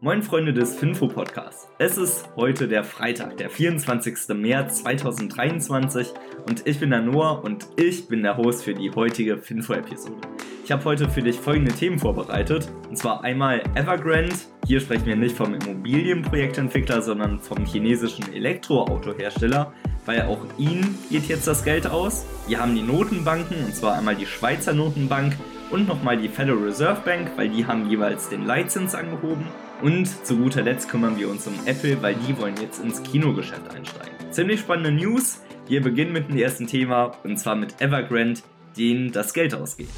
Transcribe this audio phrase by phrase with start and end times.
[0.00, 1.66] Moin Freunde des Finfo Podcasts.
[1.80, 4.28] Es ist heute der Freitag, der 24.
[4.28, 6.12] März 2023
[6.48, 10.20] und ich bin der Noah und ich bin der Host für die heutige Finfo-Episode.
[10.62, 14.36] Ich habe heute für dich folgende Themen vorbereitet und zwar einmal Evergrande.
[14.68, 19.72] Hier sprechen wir nicht vom Immobilienprojektentwickler, sondern vom chinesischen Elektroautohersteller,
[20.06, 22.24] weil auch ihnen geht jetzt das Geld aus.
[22.46, 25.34] Wir haben die Notenbanken und zwar einmal die Schweizer Notenbank
[25.70, 29.46] und nochmal die Federal Reserve Bank, weil die haben jeweils den Leitzins angehoben.
[29.82, 33.74] Und zu guter Letzt kümmern wir uns um Apple, weil die wollen jetzt ins Kinogeschäft
[33.74, 34.14] einsteigen.
[34.30, 35.42] Ziemlich spannende News.
[35.68, 38.40] Wir beginnen mit dem ersten Thema und zwar mit Evergrande,
[38.76, 39.90] denen das Geld ausgeht.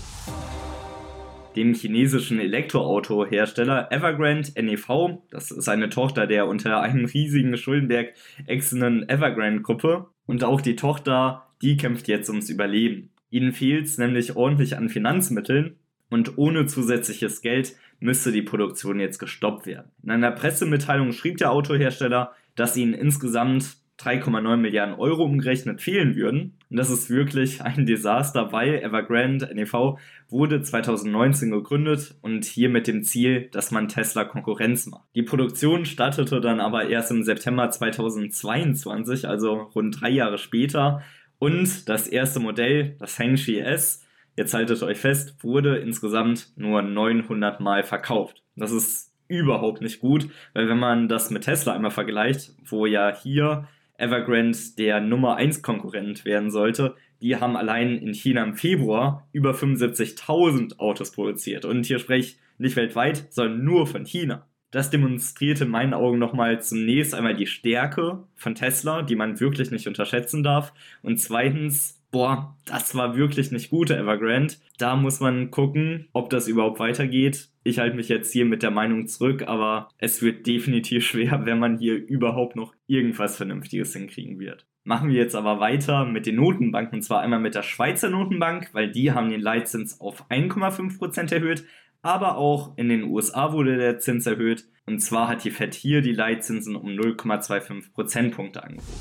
[1.57, 8.15] Dem chinesischen Elektroautohersteller Evergrande NEV, das ist eine Tochter der unter einem riesigen Schuldenberg
[8.47, 13.10] exenden Evergrande-Gruppe und auch die Tochter, die kämpft jetzt ums Überleben.
[13.31, 15.77] Ihnen fehlt es nämlich ordentlich an Finanzmitteln
[16.11, 19.91] und ohne zusätzliches Geld müsste die Produktion jetzt gestoppt werden.
[20.03, 26.57] In einer Pressemitteilung schrieb der Autohersteller, dass ihnen insgesamt 3,9 Milliarden Euro umgerechnet fehlen würden.
[26.71, 32.87] Und das ist wirklich ein Desaster, weil Evergrande NEV wurde 2019 gegründet und hier mit
[32.87, 35.05] dem Ziel, dass man Tesla Konkurrenz macht.
[35.15, 41.03] Die Produktion startete dann aber erst im September 2022, also rund drei Jahre später.
[41.41, 47.61] Und das erste Modell, das Hengshi S, jetzt haltet euch fest, wurde insgesamt nur 900
[47.61, 48.43] Mal verkauft.
[48.57, 53.17] Das ist überhaupt nicht gut, weil wenn man das mit Tesla einmal vergleicht, wo ja
[53.17, 59.27] hier Evergrande der Nummer 1 Konkurrent werden sollte, die haben allein in China im Februar
[59.33, 61.65] über 75.000 Autos produziert.
[61.65, 64.47] Und hier spreche ich nicht weltweit, sondern nur von China.
[64.71, 69.71] Das demonstrierte in meinen Augen nochmal zunächst einmal die Stärke von Tesla, die man wirklich
[69.71, 70.73] nicht unterschätzen darf.
[71.03, 74.55] Und zweitens boah, das war wirklich nicht gut, Evergrande.
[74.79, 77.49] Da muss man gucken, ob das überhaupt weitergeht.
[77.63, 81.59] Ich halte mich jetzt hier mit der Meinung zurück, aber es wird definitiv schwer, wenn
[81.59, 84.67] man hier überhaupt noch irgendwas Vernünftiges hinkriegen wird.
[84.83, 88.71] Machen wir jetzt aber weiter mit den Notenbanken, und zwar einmal mit der Schweizer Notenbank,
[88.73, 91.65] weil die haben den Leitzins auf 1,5% erhöht,
[92.03, 94.67] aber auch in den USA wurde der Zins erhöht.
[94.87, 99.01] Und zwar hat die Fed hier die Leitzinsen um 0,25 Prozentpunkte angehoben.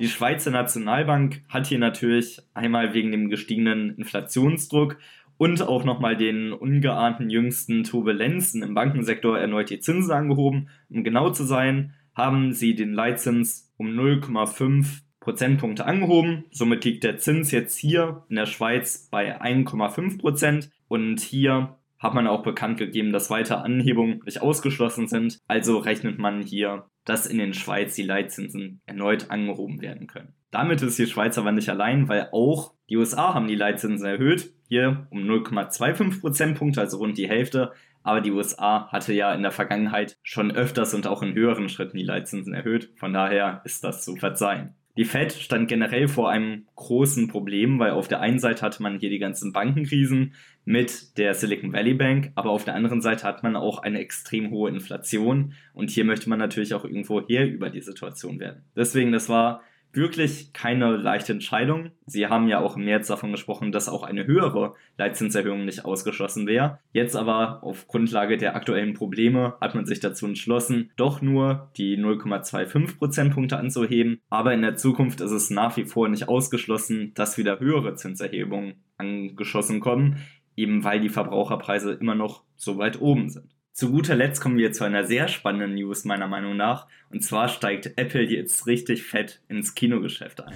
[0.00, 4.96] Die Schweizer Nationalbank hat hier natürlich einmal wegen dem gestiegenen Inflationsdruck
[5.36, 10.68] und auch nochmal den ungeahnten jüngsten Turbulenzen im Bankensektor erneut die Zinsen angehoben.
[10.88, 16.44] Um genau zu sein, haben sie den Leitzins um 0,5 Prozentpunkte angehoben.
[16.50, 22.14] Somit liegt der Zins jetzt hier in der Schweiz bei 1,5 Prozent und hier hat
[22.14, 25.38] man auch bekannt gegeben, dass weitere Anhebungen nicht ausgeschlossen sind.
[25.46, 30.34] Also rechnet man hier dass in den Schweiz die Leitzinsen erneut angehoben werden können.
[30.50, 34.52] Damit ist die Schweiz aber nicht allein, weil auch die USA haben die Leitzinsen erhöht,
[34.68, 37.72] hier um 0,25 Prozentpunkte, also rund die Hälfte.
[38.04, 41.96] Aber die USA hatte ja in der Vergangenheit schon öfters und auch in höheren Schritten
[41.96, 42.90] die Leitzinsen erhöht.
[42.96, 44.74] Von daher ist das zu verzeihen.
[44.96, 48.98] Die Fed stand generell vor einem großen Problem, weil auf der einen Seite hatte man
[48.98, 50.34] hier die ganzen Bankenkrisen
[50.66, 54.50] mit der Silicon Valley Bank, aber auf der anderen Seite hat man auch eine extrem
[54.50, 58.64] hohe Inflation und hier möchte man natürlich auch irgendwo her über die Situation werden.
[58.76, 61.90] Deswegen, das war wirklich keine leichte Entscheidung.
[62.06, 66.46] Sie haben ja auch im März davon gesprochen, dass auch eine höhere Leitzinserhöhung nicht ausgeschlossen
[66.46, 66.78] wäre.
[66.92, 71.98] Jetzt aber auf Grundlage der aktuellen Probleme hat man sich dazu entschlossen, doch nur die
[71.98, 74.20] 0,25 Prozentpunkte anzuheben.
[74.30, 78.74] Aber in der Zukunft ist es nach wie vor nicht ausgeschlossen, dass wieder höhere Zinserhebungen
[78.96, 80.18] angeschossen kommen,
[80.56, 83.54] eben weil die Verbraucherpreise immer noch so weit oben sind.
[83.74, 86.86] Zu guter Letzt kommen wir zu einer sehr spannenden News meiner Meinung nach.
[87.10, 90.54] Und zwar steigt Apple jetzt richtig fett ins Kinogeschäft ein.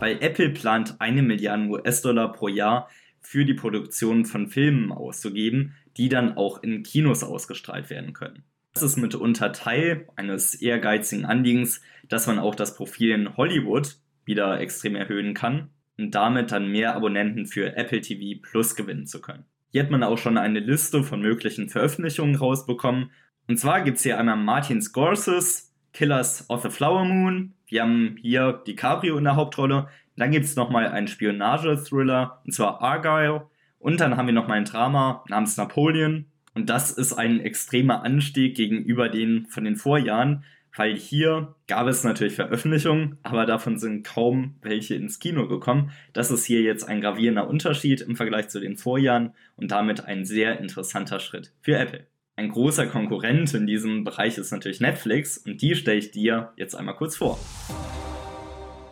[0.00, 2.90] Weil Apple plant eine Milliarde US-Dollar pro Jahr
[3.20, 8.42] für die Produktion von Filmen auszugeben, die dann auch in Kinos ausgestrahlt werden können.
[8.74, 14.58] Das ist mitunter Teil eines ehrgeizigen Anliegens, dass man auch das Profil in Hollywood wieder
[14.58, 19.44] extrem erhöhen kann und damit dann mehr Abonnenten für Apple TV Plus gewinnen zu können.
[19.72, 23.10] Hier hat man auch schon eine Liste von möglichen Veröffentlichungen rausbekommen.
[23.48, 27.54] Und zwar gibt es hier einmal Martin Scorsese, Killers of the Flower Moon.
[27.68, 29.88] Wir haben hier DiCaprio in der Hauptrolle.
[30.16, 33.46] Dann gibt es nochmal einen Spionage-Thriller, und zwar Argyle.
[33.78, 36.26] Und dann haben wir nochmal ein Drama namens Napoleon.
[36.54, 40.44] Und das ist ein extremer Anstieg gegenüber den von den Vorjahren
[40.76, 45.90] weil hier gab es natürlich Veröffentlichungen, aber davon sind kaum welche ins Kino gekommen.
[46.12, 50.24] Das ist hier jetzt ein gravierender Unterschied im Vergleich zu den Vorjahren und damit ein
[50.24, 52.06] sehr interessanter Schritt für Apple.
[52.36, 56.74] Ein großer Konkurrent in diesem Bereich ist natürlich Netflix und die stelle ich dir jetzt
[56.74, 57.38] einmal kurz vor.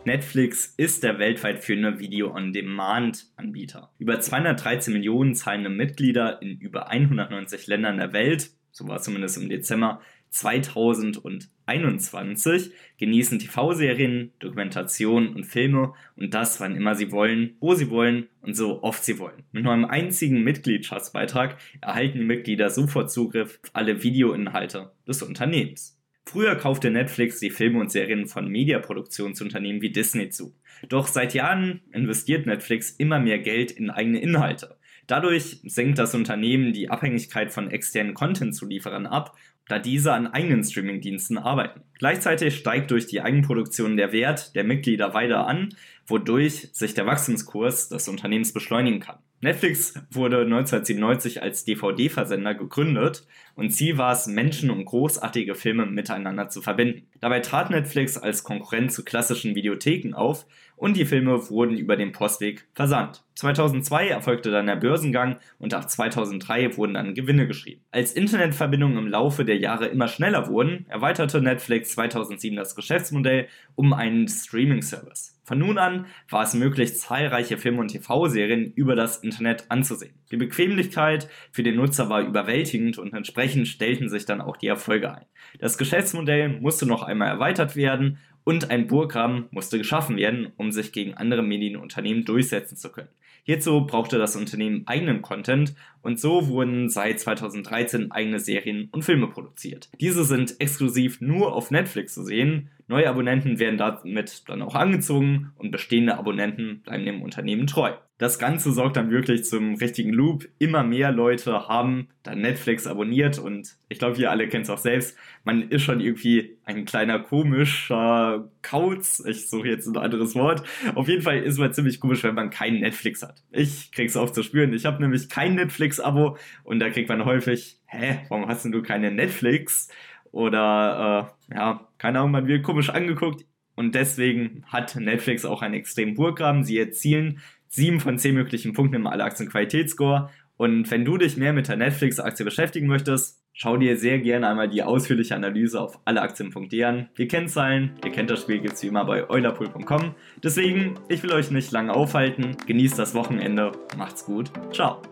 [0.05, 3.91] Netflix ist der weltweit führende Video-on-Demand-Anbieter.
[3.99, 9.37] Über 213 Millionen zahlende Mitglieder in über 190 Ländern der Welt, so war es zumindest
[9.37, 10.01] im Dezember,
[10.31, 18.29] 2021 genießen TV-Serien, Dokumentationen und Filme und das, wann immer sie wollen, wo sie wollen
[18.41, 19.43] und so oft sie wollen.
[19.53, 25.97] Mit nur einem einzigen Mitgliedschaftsbeitrag erhalten die Mitglieder sofort Zugriff auf alle Videoinhalte des Unternehmens.
[26.27, 30.55] Früher kaufte Netflix die Filme und Serien von Mediaproduktionsunternehmen wie Disney zu.
[30.89, 34.79] Doch seit Jahren investiert Netflix immer mehr Geld in eigene Inhalte.
[35.11, 39.37] Dadurch senkt das Unternehmen die Abhängigkeit von externen Content-Zulieferern ab
[39.71, 41.83] da diese an eigenen Streamingdiensten arbeiten.
[41.95, 45.75] Gleichzeitig steigt durch die Eigenproduktion der Wert der Mitglieder weiter an,
[46.07, 49.19] wodurch sich der Wachstumskurs des Unternehmens beschleunigen kann.
[49.43, 56.51] Netflix wurde 1997 als DVD-Versender gegründet und Ziel war es, Menschen und großartige Filme miteinander
[56.51, 57.07] zu verbinden.
[57.21, 60.45] Dabei trat Netflix als Konkurrent zu klassischen Videotheken auf
[60.77, 63.25] und die Filme wurden über den Postweg versandt.
[63.37, 67.83] 2002 erfolgte dann der Börsengang und ab 2003 wurden dann Gewinne geschrieben.
[67.93, 73.95] Als Internetverbindungen im Laufe der Jahre immer schneller wurden, erweiterte Netflix 2007 das Geschäftsmodell um
[73.95, 75.40] einen Streaming-Service.
[75.51, 80.15] Von nun an war es möglich, zahlreiche Filme und TV-Serien über das Internet anzusehen.
[80.31, 85.13] Die Bequemlichkeit für den Nutzer war überwältigend und entsprechend stellten sich dann auch die Erfolge
[85.13, 85.25] ein.
[85.59, 90.93] Das Geschäftsmodell musste noch einmal erweitert werden und ein Burggraben musste geschaffen werden, um sich
[90.93, 93.09] gegen andere Medienunternehmen durchsetzen zu können.
[93.45, 99.27] Hierzu brauchte das Unternehmen eigenen Content und so wurden seit 2013 eigene Serien und Filme
[99.29, 99.91] produziert.
[100.01, 102.71] Diese sind exklusiv nur auf Netflix zu sehen.
[102.87, 107.93] Neue Abonnenten werden damit dann auch angezogen und bestehende Abonnenten bleiben dem Unternehmen treu.
[108.21, 110.47] Das Ganze sorgt dann wirklich zum richtigen Loop.
[110.59, 114.77] Immer mehr Leute haben dann Netflix abonniert und ich glaube, ihr alle kennt es auch
[114.77, 115.17] selbst.
[115.43, 119.25] Man ist schon irgendwie ein kleiner komischer Kauz.
[119.27, 120.63] Ich suche jetzt ein anderes Wort.
[120.95, 123.43] Auf jeden Fall ist man ziemlich komisch, wenn man keinen Netflix hat.
[123.51, 124.73] Ich krieg's oft zu spüren.
[124.73, 128.83] Ich habe nämlich kein Netflix-Abo und da kriegt man häufig, hä, warum hast denn du
[128.83, 129.89] keine Netflix?
[130.33, 133.45] Oder äh, ja, keine Ahnung, man wird komisch angeguckt.
[133.75, 136.65] Und deswegen hat Netflix auch einen extremen Burggraben.
[136.65, 140.31] Sie erzielen sieben von zehn möglichen Punkten im Alle-Aktien-Qualitätsscore.
[140.57, 144.69] Und wenn du dich mehr mit der Netflix-Aktie beschäftigen möchtest, schau dir sehr gerne einmal
[144.69, 147.09] die ausführliche Analyse auf alleaktien.de an.
[147.19, 150.15] Die Kennzahlen, ihr kennt das Spiel, gibt es wie immer bei eulerpool.com.
[150.43, 152.57] Deswegen, ich will euch nicht lange aufhalten.
[152.67, 153.73] Genießt das Wochenende.
[153.97, 154.51] Macht's gut.
[154.73, 155.03] Ciao.